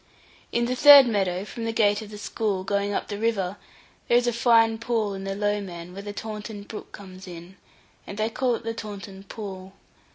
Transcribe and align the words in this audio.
In 0.51 0.65
the 0.65 0.75
third 0.75 1.05
meadow 1.05 1.45
from 1.45 1.63
the 1.65 1.71
gate 1.71 2.01
of 2.01 2.09
the 2.09 2.17
school, 2.17 2.63
going 2.63 2.91
up 2.91 3.07
the 3.07 3.19
river, 3.19 3.57
there 4.07 4.17
is 4.17 4.25
a 4.25 4.33
fine 4.33 4.79
pool 4.79 5.13
in 5.13 5.25
the 5.25 5.35
Lowman, 5.35 5.93
where 5.93 6.01
the 6.01 6.11
Taunton 6.11 6.63
brook 6.63 6.91
comes 6.91 7.27
in, 7.27 7.55
and 8.07 8.17
they 8.17 8.27
call 8.31 8.55
it 8.55 8.63
the 8.63 8.73
Taunton 8.73 9.23
Pool. 9.25 9.73